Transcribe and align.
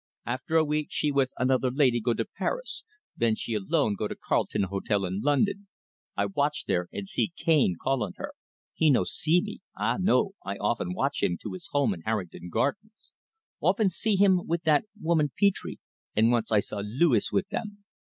After 0.25 0.57
a 0.57 0.65
week 0.65 0.87
she 0.89 1.11
with 1.11 1.31
another 1.37 1.69
laidee 1.69 2.01
go 2.01 2.15
to 2.15 2.25
Paris; 2.25 2.85
then 3.15 3.35
she 3.35 3.53
alone 3.53 3.93
go 3.95 4.07
to 4.07 4.15
Carlton 4.15 4.63
Hotel 4.63 5.05
in 5.05 5.21
London. 5.21 5.67
I 6.17 6.25
watch 6.25 6.65
there 6.65 6.87
and 6.91 7.07
see 7.07 7.33
Cane 7.37 7.75
call 7.79 8.01
on 8.01 8.13
her. 8.15 8.33
He 8.73 8.89
no 8.89 9.03
see 9.03 9.41
me 9.41 9.59
ah, 9.77 9.97
no! 9.99 10.31
I 10.43 10.55
often 10.55 10.95
watch 10.95 11.21
him 11.21 11.37
to 11.43 11.53
his 11.53 11.67
home 11.67 11.93
in 11.93 12.01
Harrington 12.01 12.49
Gardens; 12.49 13.11
often 13.59 13.91
see 13.91 14.15
him 14.15 14.47
with 14.47 14.63
that 14.63 14.85
woman 14.99 15.31
Petre, 15.39 15.75
and 16.15 16.31
once 16.31 16.51
I 16.51 16.61
saw 16.61 16.81
Luis 16.83 17.31
with 17.31 17.49
them. 17.49 17.85